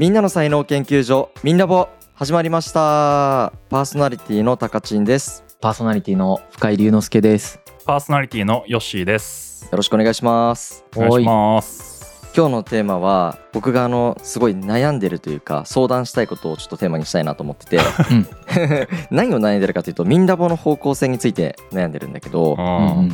[0.00, 3.52] みんなの才能研究所みんなぼ始まりました。
[3.68, 5.44] パーソナリティのたかちんです。
[5.60, 7.60] パーソナリティの深井龍之介です。
[7.84, 9.68] パーソナリティのヨッシーです。
[9.70, 10.86] よろしくお願いします。
[10.96, 12.32] お願いします。
[12.34, 17.76] 今日のテーマは僕があのすごい悩んでるというか相談したいことをちょっとテーマにしたいなと思ってて、
[18.10, 18.26] うん。
[19.14, 23.10] 何を悩んでるかというとみんなぼの方向性について悩んでるんだけど、うん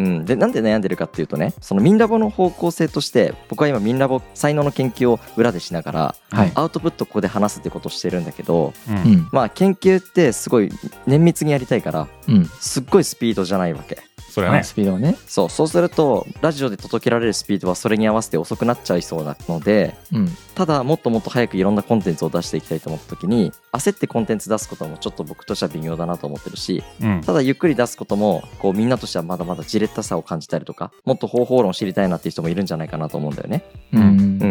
[0.00, 6.52] うん、でなんで悩んでるかっていうとねそのミンラボの方向性として僕は今ミンラボ才能の研究を裏でしながらはい。
[6.54, 9.28] アウトプットここで話すってことをしてるんだけどうんうん。
[9.30, 10.70] まあ研究ってすごい
[11.06, 12.46] 綿密にやりたいからうん。
[12.60, 13.98] すっごいスピードじゃないわけ
[14.30, 15.16] それはね、スピードをね。
[15.26, 20.28] そうそうするとラジオで届けられるスピードはそれに合わせて遅くなっちゃいそうなのでうん。
[20.54, 33.64] ただもっともっと早くいろんなコンテンツを出していきたいと思った時に焦ってコンテンツ出すこともちょっと僕としては微妙だなと思ってるしうんただゆっくり出すこともこうみんなとしてはまだまだじれったさを感じたりとかもっと方法論を知りたいなっていう人もいるんじゃないかなと思うんだよね。
[33.92, 34.02] うん。
[34.02, 34.04] う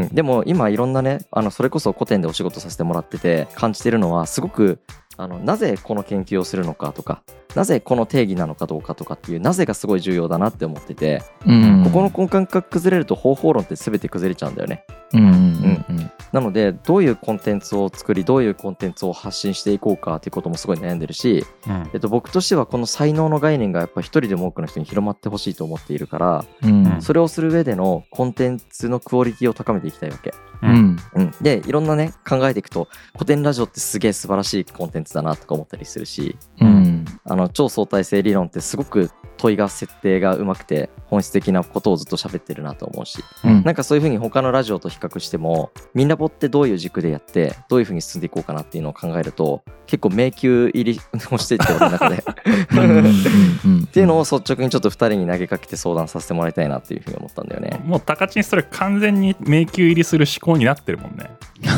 [0.05, 4.79] ん、でも今いろんなねあのそれこそ古典でお仕事させてもらってて感じてるのはすごく
[5.19, 7.21] あのなぜこの研究をするのかとか
[7.55, 11.83] なぜこの定義なのかどうかとかっていうなぜがすごい重要だなって思ってて、うん。
[11.83, 14.85] ここの根幹が崩れると方法論って全て崩れちゃうんだよね。
[15.13, 15.83] うん。
[16.31, 27.01] なのでどういうコンテンツを作りどういうコンテンツを発信していこうかっていうこともすごい悩んでるし、うんえっと、僕としてはこの才能の概念がやっぱ一人でも多くの人に広まってほしいと思っているからうん。
[27.01, 30.33] それをする上でのコンテンツのクオリティを高めていきたいわけ。
[30.61, 30.97] うん。
[31.15, 37.05] うん、でいろんなね考えていくと古典ラジオってすげえ素晴らしいコンテンツだなとか思ったりするしうん。
[37.25, 43.63] あの超相対性理論ってすごく問いが設定がうまくて本質的なことをずっと喋ってるなと思うしうん。
[43.63, 51.01] なんかそういうふうに他のラジオと比較してもみんなぼってどういう軸でやってどういうふうに進んでいこうかなっていうのを考えると結構迷宮入り
[51.31, 52.19] をしていって俺の中でっ
[53.65, 53.87] うん。
[53.87, 57.81] ていうのを率直にちょっと2人に投げかけて相談させてもらいたいなっていうふうに思ったんだよね。
[57.85, 61.29] もう高知にそれ完全に迷宮入りする思考になってるもんね。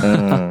[0.04, 0.50] うん、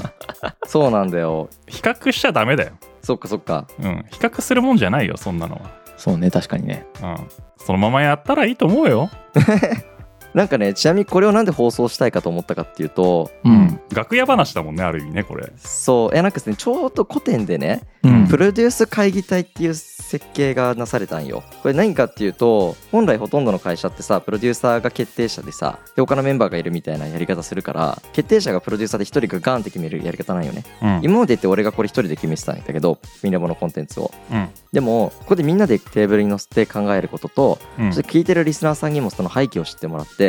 [0.67, 2.73] そうなんだよ比較しちゃダメだよ。
[3.03, 4.05] そっかそっかうん。
[4.11, 5.71] 比較するもんじゃないよ、そんなのは。
[5.97, 6.87] そうね、確かにね。
[7.03, 7.17] うん。
[7.59, 9.11] そのままやったらいいと思うよ。
[10.35, 13.81] なんかねちなみにこれをなんで放送したいかと思ったかっていうとうん。
[13.93, 15.53] 楽屋話だもんね、ある意味ね、これ。
[15.57, 31.01] そういやなんかですねちょうど古典でねうんプロデュース会議体っていう設計がなされたんよこれ何かっていうと本来ほとんどの会社ってさプロデューサーが決定者でさで他のメンバーがいるみたいなやり方するから決定者がプロデューサーで一人がガンって決めるやり方なんよねうん。
[31.03, 34.49] 今までって俺がこれ一人で決めてたんだけどみんなものコンテンツをうん。
[34.73, 40.20] でもここでみんなでテーブルに乗せて考えることとうんそして聞いてるリスナーさんにもその背景を知ってもらって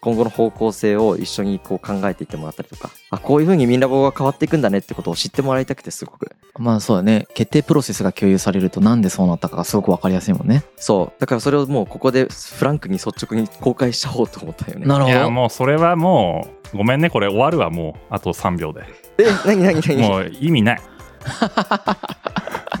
[0.00, 7.26] 今後の方向性を一緒にこう考えていってもらったりとかあこういうふうにみんな棒が変わっていくんだねってことを知ってもらいたくてすごくまあそうだね。
[7.34, 10.64] 決定プロセスが共有されるとなんでそうなったかがすごくわかりやすいもんね。
[10.76, 15.30] そうだからそれをもうここでフランクに率直に公開しちゃおうと思ったよねいや、なるほど。
[15.30, 18.00] もうそれはもう、ごめんね、これ終わるわ、もう。
[18.10, 18.84] あと3秒で。
[19.18, 19.96] え何何何？
[19.96, 20.80] もう意味ない。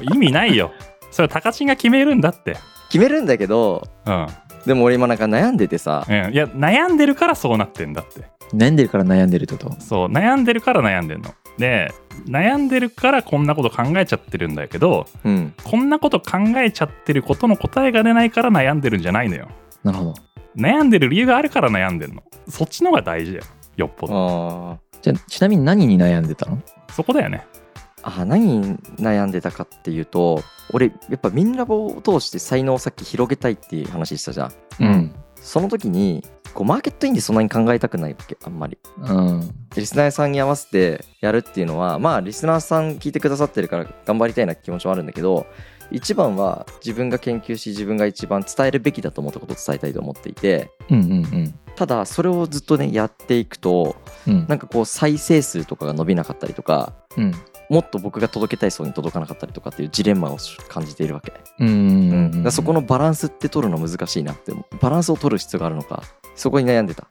[0.14, 0.72] 意味ないよ。
[1.10, 2.56] それは高知が決めるんだって。
[2.88, 4.26] 決めるんだけどうん。
[4.66, 6.04] でも俺今なんか悩んでてさ。
[6.08, 8.28] うん、いや悩んでるからそうなってんだって。
[8.52, 9.80] 悩んでるから悩んでるってこと？
[9.80, 11.34] そう悩んでるから悩んでんの。
[11.58, 11.92] で
[12.26, 15.54] 悩んでるからこんなこと考えちゃってるんだけどうん。
[15.64, 19.48] こんなこと考えちゃってることの答えが出ないから悩んでるんじゃないのよ。
[19.84, 20.14] なるほど。
[20.56, 22.22] 悩んでる理由があるから悩んでんの。
[22.48, 23.44] そっちの方が大事だよ。
[23.76, 24.14] よっぽど。
[24.14, 26.60] あじゃあ、ちなみに何に悩んでたの？
[26.90, 27.46] そこだよね。
[27.52, 27.65] ー
[28.08, 35.14] あ何に悩んでたかっていうと俺やっぱみんな棒を通して才能をさっき広げたいっていう話したじゃんうん。
[35.34, 36.24] その時に
[36.54, 39.50] こうマーケットインでそんなに考えたくないわけあんまりうん。
[39.74, 45.46] リスナーさんに合わせてやるっていうのはまあリスナーさん聞いてくださってるから頑張りたいな気持ちはあるんだけど
[45.90, 53.96] 一番は自分が研究し自分が一番伝えるべきだと思ったことを伝えたいと思っていてうんうんただそれをずっとねやっていくと
[54.26, 54.32] うん。
[54.34, 54.46] うん。
[54.48, 57.34] なんかこう再生数とかが伸びなかったりとかうん。
[57.68, 60.38] もっと僕が届けたい層に届かなかったりとかっていうジレンマを
[60.68, 62.46] 感じているわけ、うん。
[62.50, 66.02] そこのバランスって取るの難しいなってバランスを取る必要があるのか
[66.34, 67.08] そこに悩んでた。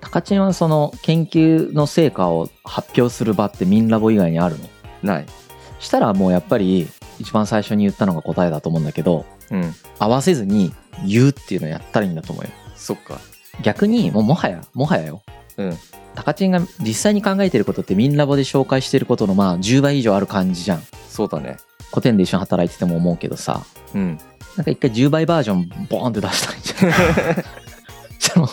[0.00, 4.68] 高知はその研究の成果を発表する場ってミンラボ以外にあるの？
[5.02, 5.26] ない。
[5.78, 6.88] したらもうやっぱり
[7.18, 9.74] 一番最初に言ったのが答えだと思うんだけどうん。
[9.98, 10.72] 合わせずに
[11.06, 12.50] 言うっていうのをやったらいいんだと思うよ。
[12.74, 13.18] そっか。
[13.62, 15.22] 逆にもうもはやもはやよ。
[15.56, 15.78] うん
[16.16, 20.82] 高知が実際に考えてることってミンラボで紹介してることのまあ10倍以上ある感じじゃん。
[21.08, 21.56] そうだね。
[21.90, 23.62] 古典で一緒に働いてても思うけどさ。
[23.94, 24.18] うん。
[24.56, 27.44] なんか一回10倍バージョンボーンって出したらいいんじゃない
[28.18, 28.48] その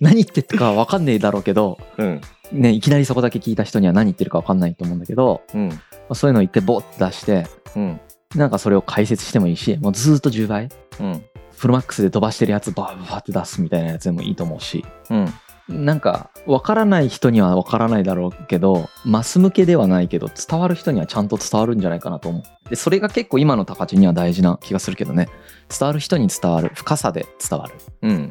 [0.00, 2.20] 何言ってるか分かんねえだろうけどうん。
[2.52, 5.68] ねいきなりそこだけ聞いた人には何言ってるか分かんないと思うんだけどうん。
[5.68, 5.76] ま
[6.10, 8.00] あそういうのを一回ボーって出してうん。
[8.36, 10.68] なんかそれを解説してもいいしもうずーっと10倍
[11.00, 11.24] うん。
[11.56, 14.84] フルマックスで飛ばしてるやつバーバーって出すみたいなやつでもいいと思うし。
[15.10, 15.34] うん
[15.72, 22.70] なんか分からない人には分からないだろうけどマス向けではないけど伝わる人にはちゃんと伝わるんじゃないかなと思う。
[22.70, 25.28] でそれが結構今の高知には大事な気がするけどね。
[25.68, 26.70] 伝わる人に伝わる。
[26.74, 27.74] 深さで伝わる。
[28.02, 28.30] うん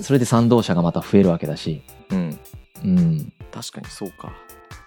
[0.00, 1.82] それで賛同者がまた増えるわけだし。
[2.10, 2.38] うん。
[2.84, 3.32] うん。
[3.50, 4.32] 確かにそうか。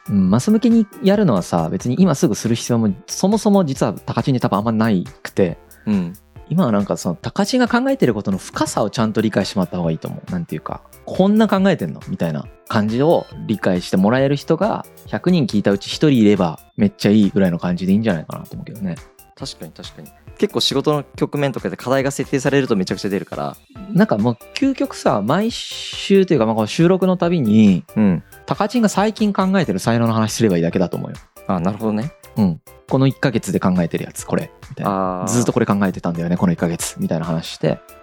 [0.10, 6.14] うん、マス向けにやるのはさ別に今すぐする必要もそもそも実は高知に多分あんまないくてうん。
[6.50, 10.32] 今はなんかその高知が考えてることの深さをちゃんと理解してもらった方がいいと思う。
[10.32, 12.00] なんていうかこんな考えてんの？
[12.08, 18.96] みたいな感じを理解してもらえる人が100人聞いたうち1人いればめっちゃいいぐらいの感じでいいんじゃないかなと思うけどね。
[19.36, 20.10] 確かに確かに。
[20.38, 23.58] 結構仕事の局面とかで課題が設定されるとめちゃくちゃ出るから。
[23.92, 28.24] なんかもう究極さ毎週というかまあこの収録のたびにうん。
[28.46, 31.18] 高知が最近考えてる才能の話すればいいだけだと思うよ。
[31.48, 32.12] あなるほどね。
[32.38, 32.62] うん。
[32.90, 34.52] この1ヶ月で考えてるやつこれ。
[34.70, 35.26] みたいな。
[35.28, 36.96] ずっとこれ考えてたんだよねこの1ヶ月。
[37.00, 37.80] みたいな話して。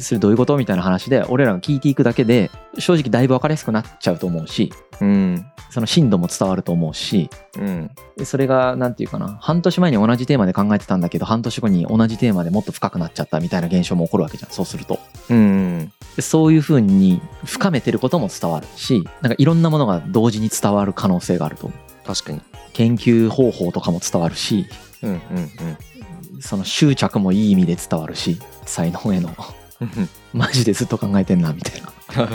[0.00, 0.56] それどういうこと？
[0.56, 5.46] みたいな話で俺らが聞いていくだけで正直だいぶ分かりやすくなっちゃうと思うしうん。
[5.70, 7.90] その深度も伝わると思うしうん。
[8.16, 15.00] でそれがなんていうかな半年前に同じテーマで考えてたんだけど半年後に同じテーマでもっと深くなっちゃったみたいな現象も起こるわけじゃんそうすると。
[15.30, 22.06] うんでそういう風に深めてることも伝わるしなんかいろんなものが同時に伝わる可能性があると思う。
[22.06, 22.40] 確かに。
[22.74, 24.66] 研究方法とかも伝わるし
[25.02, 25.20] うんうん
[26.40, 29.28] その執着もいい意味で伝わるし才能への。
[29.28, 29.34] うん
[30.32, 31.92] マジでずっと考えてんなみたいな。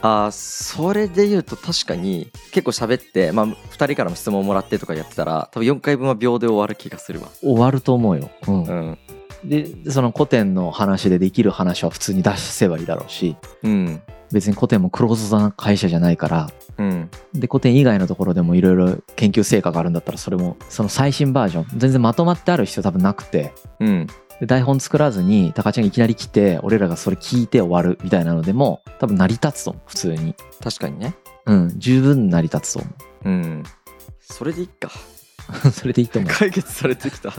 [0.00, 7.28] あーそれで言うと確かに結構喋って、まあ、2人からも質問もらってとかやってたら多分4回分は秒で終わる気がするわ。
[7.40, 8.62] 終わると思うよ、うん。
[8.64, 8.98] うん。
[9.44, 14.00] でその古典の話でできる話は普通に出せばいいだろうしうん。
[14.30, 17.10] 別に古典もクローズドな会社じゃないからうん。
[17.34, 24.06] で古典以外のところでもいろいろ研究成果があるんだったらそれもその最新バージョン全然まとまってある必要多分なくてうん
[24.40, 30.34] で台本作らずに高知がいきなり来て俺らがそれ聞いて終わるみたいなのでも多分成り立つと思う普通に。
[30.62, 31.14] 確かにね。
[31.46, 32.88] うん十分成り立つと思
[33.24, 33.30] う。
[33.30, 33.62] ん。
[34.20, 34.90] それでいっか。
[35.64, 36.30] う それでいいと思う。
[36.32, 37.32] 解決されてきた。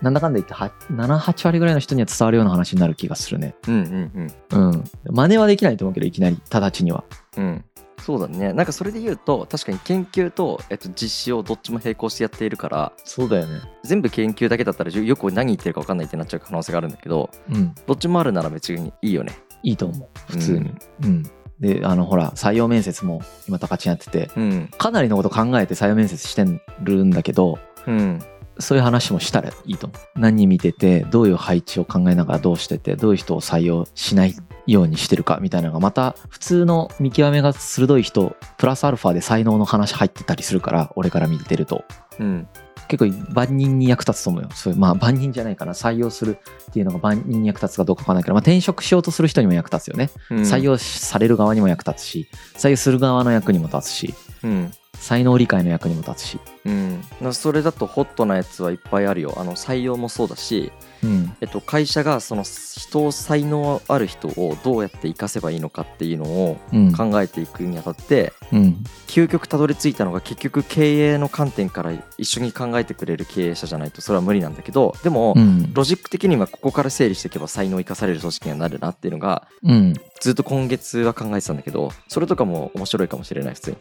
[0.00, 3.54] なんだかんだ言って78割ぐらいの人には伝わるような話になる気がするね。
[3.68, 4.10] うん
[4.50, 4.84] うんうん。
[5.10, 6.40] 真似はできないと思うけどいきなり。
[6.50, 7.04] 直ちには。
[7.36, 7.64] うんうん
[8.00, 8.52] そうだね。
[8.52, 13.60] なんかそれで言うと確かに研究と、えっと、実施をどっちも並行してやっているからそうだよね。
[13.84, 17.74] 全部研究だけだったらよく何言ってるか分かんないってなっちゃう可能性があるんだけどうん。
[17.86, 19.32] どっちもあるなら別にいいよね。
[19.62, 20.08] いいと思う。
[20.28, 20.72] 普通に。
[21.04, 21.22] うん、
[21.60, 24.70] であのほら採用面接も今高知にやっててうん。
[24.76, 26.44] かなりのこと考えて採用面接して
[26.82, 28.20] るんだけどうん
[28.58, 30.18] そういう話もしたらいいと思う。
[30.18, 34.34] 何見ててどういう配置を考えながらどうしててどういう人を採用しない
[34.66, 41.84] ようにしてるかみたいなのがまた普通の見極めが鋭い人プラスアルファで才能の話入ってたりするから俺から見てると。
[42.18, 42.48] うん。
[42.90, 44.48] 結構万人に役立つと思うよ。
[44.52, 46.38] そういうまあ万人じゃないかな採用する
[46.70, 50.38] っていうのが万人に役立つかどうかわかんないけど、まあ、転職しようとする人にも役立つよね、うん。
[50.40, 54.72] 採用される側にも役立つし採用する側の役にも立つしうん。
[54.94, 56.40] 才能理解の役にも立つし。
[56.66, 59.34] うん、なそれだとホットなやつはいっぱいあるよ。
[59.38, 61.36] あの採用もそうだし、うん。
[61.40, 66.92] えっと、会社がその人を才能ある人をどうやって生かせばいいのかっていうのをうん。
[66.92, 68.84] 考えていくにあたってうん。
[69.06, 75.72] 究極たどり着いたのが結局経営の観点から一緒に考えてくれる経営者じゃないとそれは無理なんだけどでも、うん。
[75.74, 79.94] ロジック的にはここから整理していけば才能を生かされる組織にはなるなっていうのがうん。
[80.20, 83.76] ずっと今月は考えてたんだけどそれとかも面白いかもしれない普通に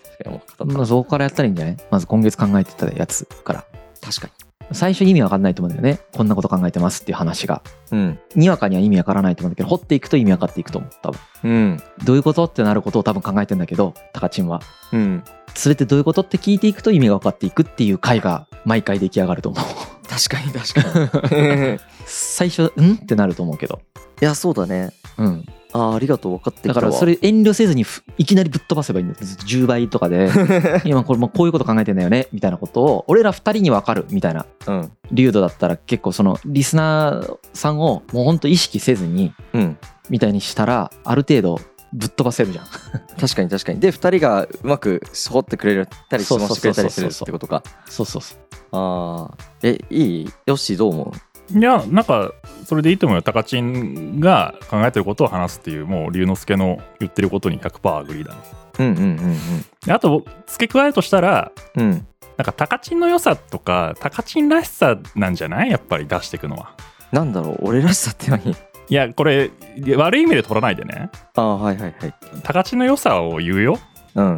[0.74, 1.78] まあ、そこからやったらいいんじゃない？
[1.92, 3.66] まず今月考えてたやつから。
[4.02, 6.00] 確か最初意味わかんないと思うんだよね。
[6.16, 7.62] こんなこと考えてますっていう話が。
[7.92, 10.92] にうんにわかには意味わからないと思うんだけど、掘っていくと意味わかっていくと思う。
[11.02, 11.20] 多分。
[11.44, 14.62] うんどういうことってなることを多分考えてんだけど、タカチンは。
[14.94, 15.24] うん
[15.56, 19.66] それってどういうことって聞いていくと意味が分かっていくっていう回が毎回出来上がると思う。
[20.08, 22.94] 確かに確かにい 最初、ん？
[22.94, 23.82] ってなると思うけど。
[24.22, 25.46] やそうだねうん。
[25.72, 26.76] あーありがとう分かってきたわ。
[26.76, 29.38] だからそれ遠慮せずにふいきなりぶっ飛ばせばいいんです。
[29.46, 30.30] 10倍とかで、
[30.86, 34.46] 今これもうこういうこと考えてんだよね、みたいなことを、俺ら2人に分かるみたいな。
[34.68, 34.92] うん。
[35.12, 39.78] 流度だったら結構そのリスナーさんをもうほんと意識せずにうん。
[40.10, 41.60] みたいにしたらある程度
[41.94, 42.66] ぶっ飛ばせるじゃん。
[43.20, 43.80] 確かに確かに。
[43.80, 47.12] で2人がうまく掘ってくれたり質問してくれたりするそうそう。
[47.12, 47.64] そうそうってことか。
[47.88, 48.40] そうそうそう。
[48.72, 50.30] ああえいい？
[50.46, 51.14] よしどう思
[51.56, 52.32] いやなんか
[52.66, 53.22] それでいいと思うよ。
[53.22, 58.42] タカチンが考えてることを話すっていうもう龍之介の言ってることに100% agree だね。
[58.80, 59.38] ううんうんうん。
[59.86, 61.84] であと付け加えるとしたらうん。
[61.84, 62.06] うん
[62.38, 65.70] なんかタカチンの良さとかタカチンらしさなんじゃない？
[65.70, 66.74] やっぱり出していくのは。
[67.12, 67.58] なんだろう？
[67.64, 68.52] 俺らしさって何？
[68.52, 68.56] い
[68.88, 69.52] やこれ
[69.98, 71.10] 悪い意味で取らないでね。
[71.36, 72.14] ああはいはいはい。
[72.42, 73.78] タカチンの良さを言うよ。
[74.16, 74.38] うん。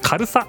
[0.00, 0.46] 軽さ。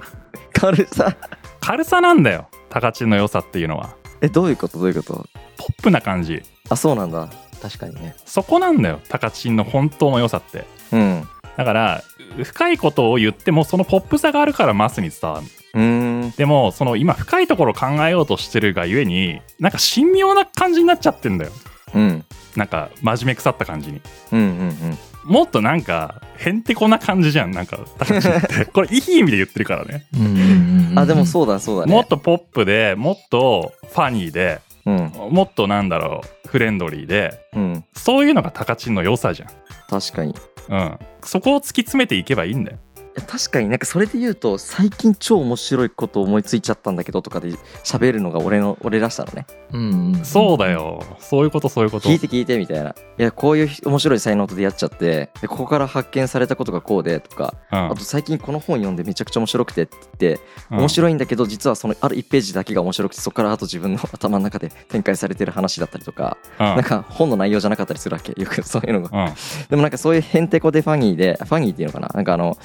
[0.53, 1.17] 軽さ？
[1.61, 2.47] 軽さなんだよ。
[2.69, 4.77] タカチンの良さっていうのはえどういうこと？
[4.79, 5.25] どういうこと？
[5.57, 6.43] ポップな感じ。
[6.69, 7.29] あそうなんだ。
[7.61, 8.15] 確かにね。
[8.25, 10.65] そこなんだよタカチンの本当の良さって。
[10.91, 11.27] うん。
[11.57, 12.03] だから
[12.43, 15.47] 深いことを言ってもそのポップさがあるからマスに伝わる。
[15.73, 16.31] うーん。
[16.31, 21.51] でもその今深いところを考えようとしてるがゆえになんか神妙な感じになっちゃってんだよ。
[21.93, 24.01] うんなんか真面目腐った感じに。
[24.31, 28.65] うんうんもっとなんかへんてこな感じじゃんなんかタカチンって。
[28.73, 30.07] これいい意味で言ってるからね。
[30.15, 30.99] うんうんうんうん。
[30.99, 31.93] あでもそうだそうだね。
[31.93, 35.11] もっとポップでもっとファニーでうん。
[35.29, 37.85] もっとなんだろうフレンドリーでうん。
[37.93, 39.43] そういうのがタカチンの良さじ
[39.89, 40.31] 確かに。
[40.31, 40.99] いゃんうん。
[41.21, 42.77] そこを突き詰めていけばいいんだよ。
[42.77, 42.90] や
[43.27, 47.49] 確かになんかそれで言うと最近超面白いこと思いついちゃったんだけどとかで
[47.83, 49.45] 喋るのが俺の俺らしたのね。
[49.73, 51.03] うんうんそうだよ。
[51.19, 52.09] そういうことそういうこと。
[52.09, 52.91] 聞いて聞いてみたいな。
[52.91, 57.91] いやこういう面白い才能と出会っちゃってでここから発見されたことがこうでとかうん。
[57.91, 60.77] あと最近この本読んでめちゃくちゃ面白くてって言ってうん。
[60.79, 66.65] 面白いんだけど実はそのある1ページだけが面白くてそこからあと自分の頭の中で展開されてる話だったりとかうん。
[66.65, 68.63] なんか本の内容じゃなかったりするわけよく。
[68.63, 69.25] そういうのが。
[69.25, 69.33] うん。
[69.69, 72.09] でもなんかそういうへんてこでファニーでファニーっていうのかな？
[72.13, 72.57] なんかあの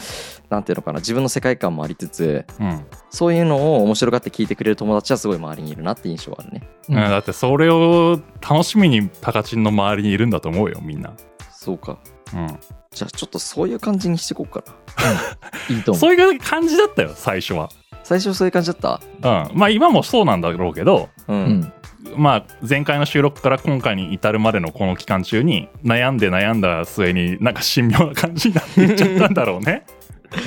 [0.49, 2.87] なんていうのかな自分の世界観もありつつうん。
[3.11, 6.69] そういうのを面白がって聞いてくれる友達はすごい周りにいるなって印象はあるね。
[6.89, 6.95] うん。
[6.95, 11.13] だってそれを楽しみにタカチンの周りにいるんだと思うよみんな、
[11.51, 11.99] そうか。
[12.35, 12.47] うん、
[12.91, 14.65] じゃあちょっとそういう感じにしていこうか
[14.97, 15.13] な
[15.75, 16.01] いいと思う。
[16.01, 17.69] そういう感じだったよ最初は、
[18.03, 19.49] 最初そういう感じだった？
[19.51, 21.73] うん、まあ今もそうなんだろうけどうん、うん。
[22.17, 29.85] まあ前回の収録から今回に至るまでのこの期間中に悩んで悩んだ末になんか神妙な感じになっていっちゃったんだろうね、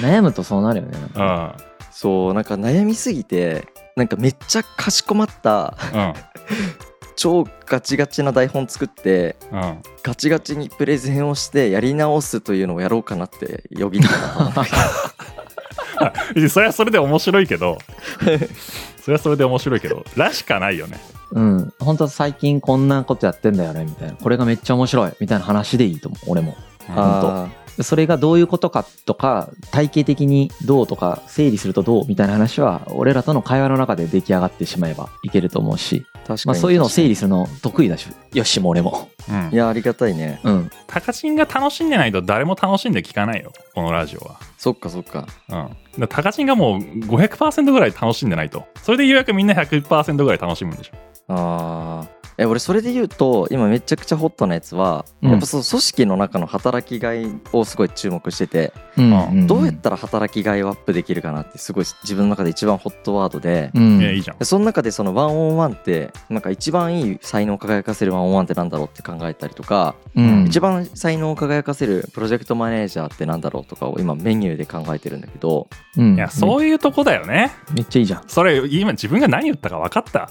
[0.02, 1.56] 悩むとそうなるよねなんうかん。
[1.92, 6.14] そうなんか悩みすぎてなんかめっちゃかしこまったうん。
[7.16, 9.82] 超ガチガチな台本作ってうん。
[10.04, 14.10] ガチガチにプレゼンをしてやり直すというのをやろうかなってよぎった。
[14.10, 14.54] な
[16.34, 17.78] 別にそれはそれで面白いけど
[19.04, 20.98] それはそれで面白いけどらしかないよね。
[21.32, 21.74] うん。
[21.80, 24.16] 本当は最近こんなことやってんだよねみたいな。
[24.16, 26.56] これがめっちゃ面白いみたいな話でいいと思う俺も。
[26.92, 39.10] あでそれがどういうことかとか体系的にどうとか整理するとどうみたいな話は俺らとの会話の中で出来上がってしまえばいけると思うし、ー確かに、まあ、そういうのを整理するの得意だしよしも俺も。
[39.30, 39.50] うん。
[39.52, 40.40] いやありがたいね。
[40.44, 40.72] うん。
[40.88, 44.40] タカチンが楽しんでないと誰も楽しんで聞かないよこのラジオは。
[44.58, 45.28] そっかそっか。
[45.98, 48.66] うん、チンがもう500%ぐらい楽しんでないと。
[48.84, 50.94] それでようやくみんな100%ぐらい楽しむんでしょ。
[51.30, 55.32] あーえ俺それで言うと今めちゃくちゃホットなやつは、うん。
[55.32, 64.00] やっぱそう組織の中の働きがいをすごい注目してて、うんどうやったら働きがいをアップできるかなってすごい自分の中で一番ホットワードで、うん。
[64.00, 64.38] いやいいじゃん。
[64.38, 70.46] でその中でそのワンオンワンってなんか一番いい才能を輝かせるワンオンワンってなんだろうって考えたりとか、うん。
[70.48, 75.68] 一番才能を輝かせるプロジェクトマネージャーってなんだろうとかを今メニューで考えてるんだけど
[75.98, 76.16] うん。
[76.16, 77.52] いやそういうとこだよね。
[77.74, 78.24] めっちゃいいじゃん。
[78.28, 80.30] それ今自分が何言ったか分かった？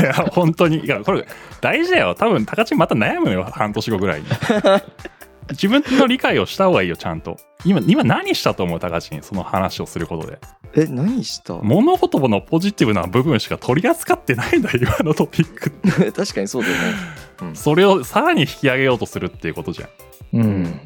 [0.00, 0.84] い や 本当に。
[0.84, 1.26] いやこれ
[1.60, 2.14] 大事だよ。
[2.14, 3.44] 多分タカチンまた悩むよ。
[3.44, 4.26] 半年後ぐらいに。
[5.50, 7.36] 自分の理解をした方がいいよちゃんと。
[7.64, 10.38] 今今何したと思うタカチンその話をすることで。
[10.74, 11.54] え何した？
[11.54, 16.12] 物事のポジティブな部分しか取り扱ってないんだよ 今のトピック。
[16.12, 16.80] 確かにそうだよね。
[17.42, 17.56] うん。
[17.56, 20.40] それをさらに引き上げようとするっていうことじゃん。
[20.40, 20.80] うん。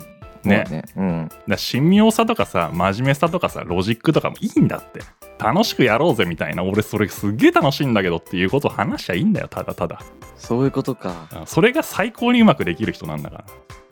[0.45, 0.65] ね。
[0.71, 0.85] ね。
[0.97, 5.01] うん、だ神妙さとかさ真面目さとかさロジックとかもいいんだって
[5.43, 6.63] 楽しくやろうぜみたいな。
[6.63, 10.01] 俺それすっげえ楽しいんだけどっていうことを話しゃいいんだよただただ。
[10.37, 11.29] そういうことか。
[11.35, 11.47] うん。
[11.47, 13.45] それが最高にうまくできる人なんだから。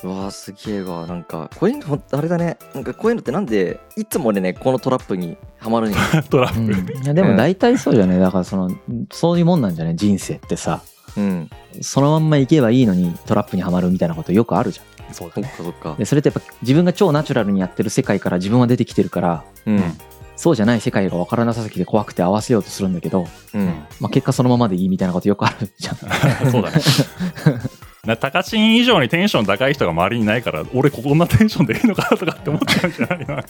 [0.05, 1.07] うわーすげえわ。
[1.07, 2.59] なんかこういうのあれだね。
[2.75, 5.97] なんかこういうのってなんでいつも俺ねこのトラップにはまるんよ。
[6.31, 6.87] トラッうん。
[6.87, 8.71] プ、いやでも大体そうじゃねだからその
[9.13, 9.97] そういうもんなんじゃない？
[9.97, 10.83] 人生ってさ。
[11.17, 11.51] うん。
[11.81, 15.15] そのまんま行けばいいのにトラップにはまるみたいなことよくあるじゃん。
[15.15, 15.55] そっそうだね。
[15.57, 15.95] かそっか。
[15.99, 19.45] でそれってやっぱ自分が超ナチュラルにやってる世界から自分は出てきてるから。
[19.67, 19.83] うん
[20.39, 23.67] そうじゃない世界が分からなさすぎて怖くて合わせようとするんだけど、うん。
[23.99, 25.97] まあ、結果そのままでいいみたいなことよくあるじゃん。
[26.49, 26.81] そうだね。
[28.07, 33.45] だタカチン以上にテンション高い人が周りにいないから俺こんなテンションでいいのかなとかって思っちゃうんじゃないなんか。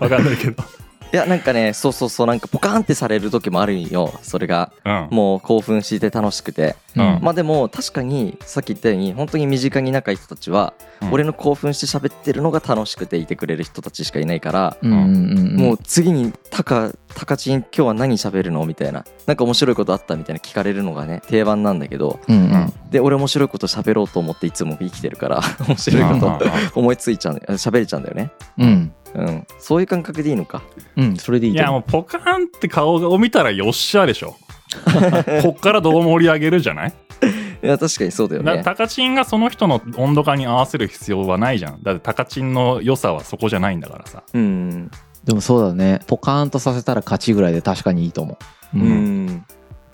[0.00, 0.64] わかんないけど
[1.12, 4.12] いやなんかねそうそうそうなんかポカーンってされる時もあるんよ。
[4.22, 4.72] それが。
[4.84, 5.08] うん。
[5.10, 6.76] もう興奮して楽しくて。
[6.96, 7.18] うん。
[7.20, 11.12] まあでも確かにさっき言ったように本当に身近に仲いい人たちは、うん。
[11.12, 22.72] 俺の興奮して喋ってるのが楽しくていてくれる人たちしかいないから、うんもう次に「タカタカチン今日は何喋るの?」みたいな「なんか面白いことあった?」みたいな聞かれるのがね定番なんだけどうんうん。
[22.90, 28.30] で俺面白いこと喋ろうと思っていつも生きてるから面白いこと思いついちゃう喋れちゃうんだよね。
[28.58, 29.46] うんうん。
[29.58, 30.62] そういう感覚でいいのか。
[30.96, 34.36] うんそれでいいいやもうポカーンって顔を見たらよっしゃでしょ。
[35.42, 36.94] こっからどう盛り上げるじゃない？
[37.62, 38.62] いや確かにそうだよね。
[38.64, 41.82] タカチンがその人の温度感に合わせる必要はないじゃん。
[41.82, 44.22] だってタカチンの良さはそこじゃないんだからさ。
[44.32, 44.90] うん。
[45.24, 46.00] うでもそうだね。
[46.06, 48.38] ポカーンとさせたら勝ちぐらいで確かにいいと思
[48.74, 48.78] う。
[48.78, 49.44] うん。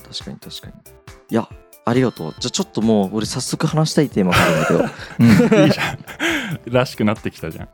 [0.08, 0.72] 確かに確かに。
[1.30, 1.48] いや
[1.84, 2.34] ありがとう。
[2.38, 4.80] じゃあちょっともう俺早速話したいテーマがあるんだけど。
[4.82, 5.64] いうん。
[5.64, 5.98] いいじゃん。
[6.72, 7.68] らしくなってきたじゃん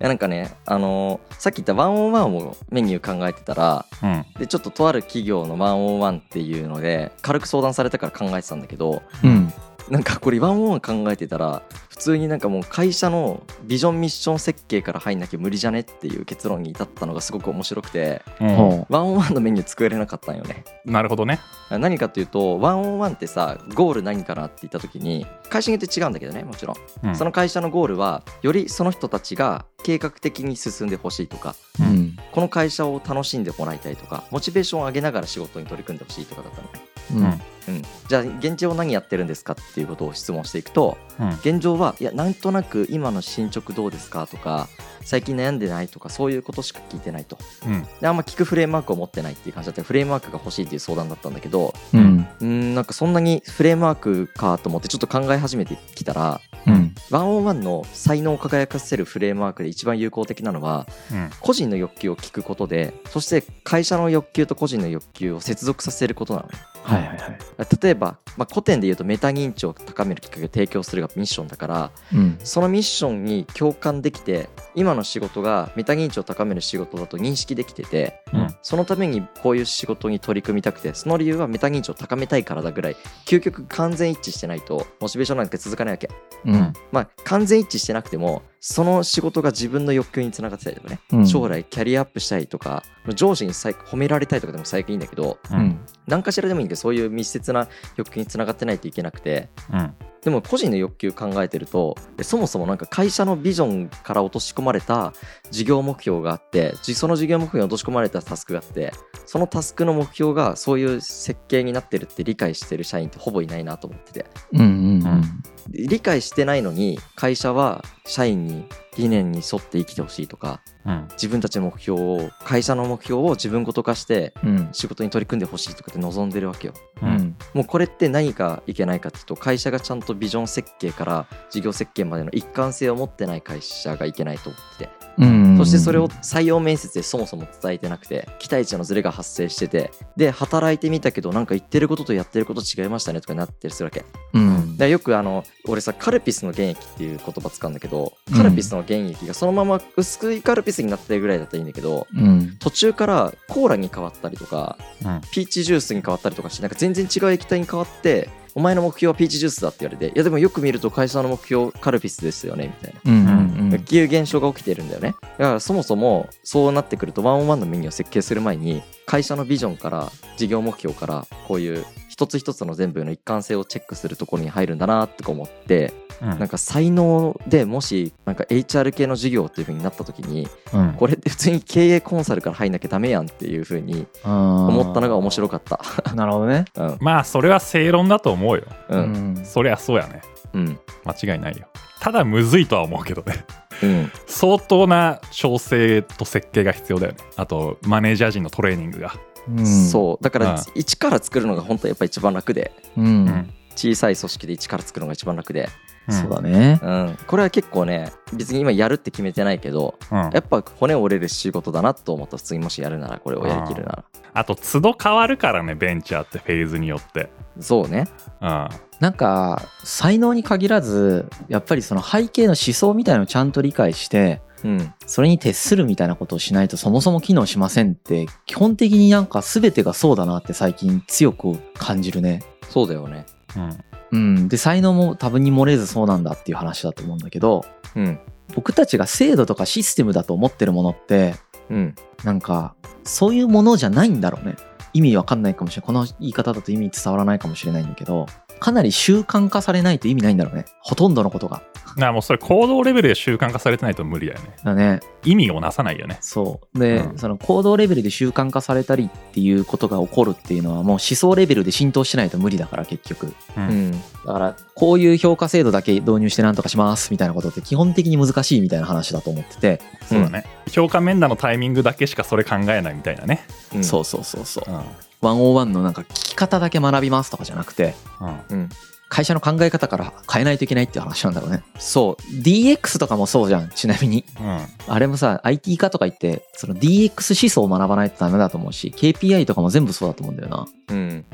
[0.00, 4.26] やなんかねあのーさっき言ったワンオンワンをメニュー考えてたらうん。
[4.38, 9.52] でちょっととある企業のワンオンワンっていうので軽く相談されたから考えてたんだけどうん
[9.88, 18.48] なんかこれワンオン考えてたら普通になんかもう会社のビジョンミッション設計から入んなきゃ無理じゃねっていう結論に至ったのがすごく面白くてうん。
[18.56, 20.64] ほワンオンワンのメニュー作れなかったんよね。
[20.84, 21.40] なるほどね。
[21.70, 27.16] 何かっていうとワンオンワンってさゴール何かなって言った時に会社によって違うんだけどねもちろん、うん。
[27.16, 32.16] その会社のゴールはよりその人たちが計画的に進んでほしいとかううん。
[32.32, 36.80] この会社を楽しんでもらいたいとかモチベーションを上げながら仕事に取り組んでほしいとかだったのね、
[37.14, 37.40] うん。
[37.68, 41.28] うん、じゃあ現状何やってるんですかっていうことを質問していくとうん。
[41.34, 44.68] 現状はいやなんとなく今の進捗どうですかとか
[45.02, 47.38] 最近悩んでないとかそういうことしか聞いてないと。
[47.66, 47.86] うん。
[48.00, 49.82] であんま聞くフレームワークを持ってないっていう感じだった。
[49.82, 52.26] フレームワークが欲しいっていう相談だったんだけどうん。
[52.40, 56.94] うーんなんかそんなにフレームワークかと思ってちょっと考え始めてきたらうん。
[57.10, 61.30] ワンオンワンの才能を輝かせるフレームワークで一番有効的なのはうん。
[61.40, 67.38] 個人の欲求を聞くことでそして会社の欲求と個人の欲求を接続させることなのねはいはいはい。
[67.82, 72.38] 例えば、まあ、古典で言うとメタ認知を高めるきっかけを提供するがミッションだからうん。
[72.42, 78.54] そのミッションに共感できて今の仕事がメタ認知を高める仕事だと認識できててうん。
[78.62, 82.96] そのためにこういう仕事に取り組みたくてその理由はメタ認知を高めたいからだぐらい
[83.26, 86.08] 究極完全一致してないとモチベーションなんて続かないわけ。
[86.44, 86.72] うん。
[86.92, 91.26] まあ完全一致してなくてもその仕事が自分の欲求につながってたりとかね、うん。
[91.26, 92.82] 将来キャリアアップしたいとか
[93.14, 95.60] 上司に最褒められたいとかでも最近いいんだけどううん。
[95.60, 99.48] ん何かしらでもいいんだけどそういう密接な欲求につながってないといけなくて。
[99.72, 99.94] うん。
[100.22, 105.14] でも個人の欲求考えてるとえそもそもなんか会社のビジョンから落とし込まれた
[105.50, 108.92] 事業目標があってじその事業目標に落とし込まれたタスクがあって
[109.24, 114.26] そのタスクの目標がそういう設計になってるって理解してる社員ってほぼいないなと思ってて。
[114.52, 118.64] うんうんで理解してないのに会社は社員に
[118.96, 121.08] 理念に沿って生きてほしいとかうん。
[121.12, 124.68] 自分たちの目標を会社の目標を自分ごと化してうん。
[124.72, 126.74] 仕事に取り組んでほしいとかって望んでるわけよ。
[127.02, 127.12] ううん。
[127.12, 134.90] んもうこれって何がいけないかっていうと会社がちゃんとビジョン設計から事業設計までの一貫性を持ってない会社がいけないと思ってて。
[134.94, 135.09] うん
[135.58, 144.04] そしてそれを採用面接でそもそも伝えてなくて期待値のズレが発生しててで働いてみたけどなんか言ってることとやってること違いましたねとかなってるするわけ。
[144.32, 144.76] うん。
[144.76, 148.36] でよくあの俺さカルピスの原液っていう言葉使うんだけどうん。
[148.36, 152.56] カルピスの原液がそのまま薄いカルピスになってるぐらいだったらいいんだけどうん。
[152.58, 155.20] 途中からコーラに変わったりとかうん。
[155.32, 163.00] ピーチジュースに変わったりとかしてなんか全然違う液体に変わってお前の目標はピーチジュースだって言われていやでもよく見ると会社の目標カルピスですよねみたいな。
[163.04, 171.84] うんうんっていう現象が起きてるんだよねだからそもそもそうなってくるとワンオンワンのメニューを設計する前に会社のビジョンから事業目標からこういう
[172.20, 176.38] 一つ一つの全部の一貫性をチェックするところに入るんだなって思ってうん。
[176.38, 180.92] なんか才能でもしなんか HR 系の事業っていう風になった時にうん。
[180.98, 185.78] これって普通に経営コンサルから入んなきゃダメやんっていう風に思ったのが面白かった。
[185.78, 186.66] た なるほどね。
[186.74, 186.98] うん。
[187.00, 188.64] まあそれは正論だと思うよ。
[188.90, 189.44] ううんん。
[189.46, 190.20] そりゃそうやね。
[190.52, 190.78] うん。
[191.06, 191.68] 間違いないよ。
[192.00, 193.46] ただむずいとは思うけどね。
[193.82, 194.12] うん。
[194.26, 197.18] 相当な調整と設計が必要だよね。
[197.36, 199.14] あとマネージャー陣のトレーニングが
[199.48, 199.66] うん。
[199.66, 200.24] そう。
[200.24, 202.72] だから一から作るのが本当やっぱ一番楽で。
[202.96, 203.24] ううん。
[203.26, 205.68] ん小さい組織で一から作るのが一番楽で、
[206.08, 206.80] そうだね。
[206.82, 210.18] うん、これは結構ね別に今やるって決めてないけどうん。
[210.32, 214.04] やっぱ骨折れる仕事だなと思った普通にもしやるならこれをやりきるなら。
[214.32, 217.30] あと都度変わるからねベンチャーってフェーズによって。
[217.60, 218.06] そうね。
[218.40, 218.68] うん。
[218.98, 224.94] なんか才能に限らずやっぱりその背景の思想みたいのをちゃんと理解してうん。
[225.06, 232.42] それに徹するみたいなことをしないとそもそも機能しませんって基本的になんか全てがそうだなって最近強く感じるね。
[232.68, 233.26] そうだよね。
[233.56, 233.78] うん。
[234.12, 238.18] うん、で才能も多分に漏れずそうなんだっていう話だと思うんだけどうん。
[238.54, 241.34] 僕たちが制度とかシステムだと思ってるものって
[241.70, 241.94] うん。
[242.24, 244.56] なんかそういうものじゃないんだろうね。
[244.92, 245.86] 意味わかんないかもしれない。
[245.86, 248.26] この言い方だと意味伝わらないかもしれないんだけど
[248.60, 250.66] かなり習慣化されないと意味ないんだろうね。
[250.82, 251.62] ほとんどのことが。
[251.90, 254.54] だからもうそれ行動レベルで習慣化されてないと無理だよね。
[254.62, 255.00] だね。
[255.24, 256.18] 意味をなさないよね。
[256.20, 256.78] そう。
[256.78, 257.18] で、うん。
[257.18, 263.26] その行動レベルで習慣化されたりっていうことが起こるっていうのはもう思想レベルで浸透してないと無理だから結局。
[263.26, 263.90] ううん。
[263.90, 270.44] んだからこういう評価制度だけ導入してなんとかしますみたいなことって基本的に難しいみたいな話だと思ってて、そうだね。
[270.70, 273.46] 評価面談のタイミングだけしかそれ考えないみたいなね。
[273.74, 273.84] うん。
[273.84, 274.70] そうそうそうそう。
[274.70, 274.80] うん
[275.22, 278.58] 101のなんか聞き方だけ学びますとかじゃなくてうん。
[278.58, 278.68] うん。
[279.08, 281.64] 会社の考え方から変えないといけないっていう話なんだろうね。
[281.80, 282.22] そう。
[282.42, 283.68] DX とかもそうじゃん。
[283.70, 284.24] ちなみに。
[284.38, 284.60] うん。
[284.86, 290.66] あれもさ IT 化とか言ってその DX 思想を学ばないとダメだと思うし KPI とかも全部そうだと思うんだよな。
[290.90, 291.24] うん。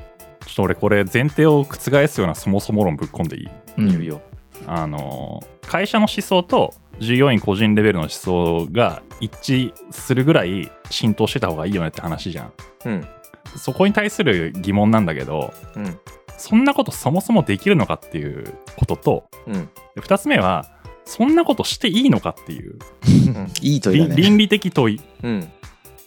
[0.47, 3.49] ちょっと俺これ前提を覆すようなそもそも論ぶっ込んでいい？
[3.77, 3.89] うん。
[3.91, 4.21] 言うよ。
[4.67, 12.53] あの会社の思想と従業員個人レベルの思想が一致するぐらい浸透してた方がいいよねって話じゃん。
[12.87, 13.07] うん
[13.57, 15.99] そこに対する疑問なんだけどうん。
[16.39, 19.71] そんなことそもそもできるのかっていうこととうん。
[19.95, 20.67] で2つ目は
[21.05, 22.79] そんなことしていいのかっていう
[23.63, 24.17] いい問いだね。
[24.17, 25.01] 倫倫理的問い。
[25.23, 25.41] うん。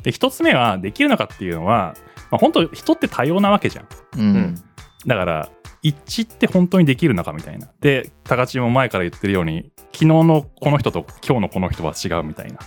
[0.03, 1.95] で1つ目はできるのかっていうのは、
[2.31, 3.87] まあ、本当人って多様なわけじゃん。
[4.17, 4.55] うん。
[5.07, 5.49] だから
[5.81, 7.67] 一致って本当にできるのかみたいな。
[7.79, 12.59] で高知も前から言ってるように昨日のこの人と今日のこの人は違うみたいな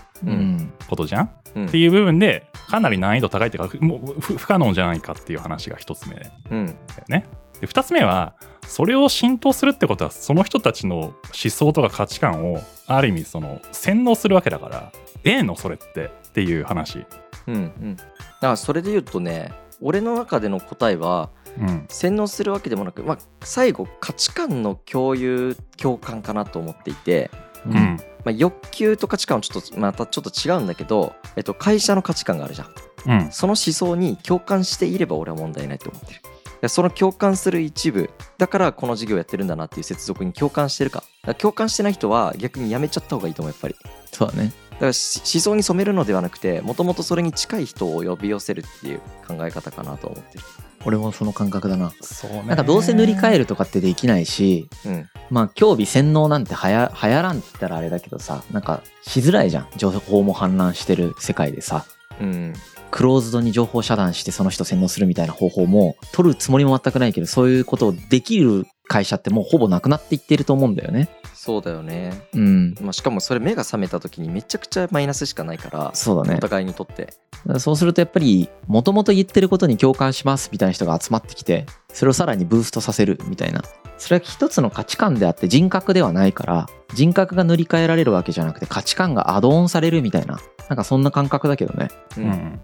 [0.88, 1.66] ことじゃん、うん。
[1.66, 6.16] っていう部分でかなり難易度高いっていうかふもう不不可能じゃないかっていう話が1つ目。
[6.16, 6.66] だようん
[7.08, 7.26] ね。
[7.60, 8.34] で2つ目は
[8.66, 14.92] それを浸透するってことはその人たちの思想とか価値観をある意味その洗脳するわけだから
[15.24, 17.04] ええのそれってっていう話。
[17.46, 17.96] うんうん。
[17.96, 18.08] だか
[18.40, 21.41] らそれで言うとね俺の中での答えはうん
[21.88, 27.30] 洗脳するわけでもなく、まあ、最後価値観の共有共感かなと思っていて、
[27.66, 27.76] うん。
[27.76, 33.22] うんまあ、欲求と価値観はちょっとまたちょっと違うんだけど、えっと、会社の価値観があるじゃん。
[33.24, 33.32] うん。
[33.32, 36.20] その思想に共感していれば俺は問題ないと思ってる。
[36.60, 41.02] でその共感する一部だからこの事業やってるんだなっていう接続に共感してるか。
[41.38, 43.74] 共感してない人は逆にやめちゃった方がいいと思うやっぱり。
[44.12, 44.52] そうだね。
[44.70, 50.44] だからし思想に染めるのではなくてもともとそれに近い人を呼び寄せるっていう考え方かなと思ってる
[50.84, 51.92] 俺もその感覚だな。
[52.00, 52.42] そうね。
[52.42, 55.08] なんかどうせ塗り替えるとかってできないしうん。
[55.30, 59.68] まあ興味洗脳なんてはや流行らんって言ったらあれだけどさなんかしづらいじゃん。
[59.76, 61.84] 情報も氾濫してる世界でさ。
[62.20, 62.52] うん。
[62.90, 71.08] クローズドに情報遮断してその人洗脳するみたいな方法も取るつもりも全くないけどそういうことをできる会社ってもうほぼなくなっていってると思うんだよね
[71.44, 72.74] そうだよね、うん。
[72.80, 76.36] まあ、しかもそれ目が覚めた時にめちゃくちゃマイナスしかないからそうだね。
[76.36, 77.14] お互いにとって。
[77.58, 83.64] そうするとやっぱりもともと言ってることに共感しますみたいな人が集まってきてそれをさらにブーストさせるみたいな。
[83.98, 90.38] それは一つの価値観であって人格ではないから人格が塗り替えられるわけじゃなくて価値観がアドオンされるみたいな。
[90.68, 91.88] なんかそんな感覚だけどね。
[92.16, 92.60] ううんん